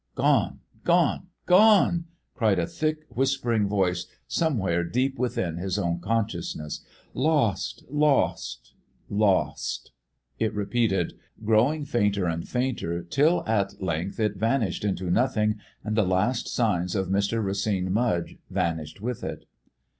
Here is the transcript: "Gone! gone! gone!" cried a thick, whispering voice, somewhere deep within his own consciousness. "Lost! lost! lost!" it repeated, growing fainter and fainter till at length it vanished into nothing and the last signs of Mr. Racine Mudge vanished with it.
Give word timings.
"Gone! 0.15 0.61
gone! 0.83 1.27
gone!" 1.45 2.05
cried 2.33 2.57
a 2.57 2.65
thick, 2.65 3.03
whispering 3.09 3.67
voice, 3.67 4.07
somewhere 4.27 4.83
deep 4.83 5.19
within 5.19 5.57
his 5.57 5.77
own 5.77 5.99
consciousness. 5.99 6.83
"Lost! 7.13 7.83
lost! 7.87 8.73
lost!" 9.11 9.91
it 10.39 10.55
repeated, 10.55 11.13
growing 11.45 11.85
fainter 11.85 12.25
and 12.25 12.49
fainter 12.49 13.03
till 13.03 13.45
at 13.45 13.79
length 13.79 14.19
it 14.19 14.37
vanished 14.37 14.83
into 14.83 15.11
nothing 15.11 15.59
and 15.83 15.95
the 15.95 16.01
last 16.01 16.47
signs 16.47 16.95
of 16.95 17.09
Mr. 17.09 17.43
Racine 17.45 17.93
Mudge 17.93 18.37
vanished 18.49 19.01
with 19.01 19.23
it. 19.23 19.45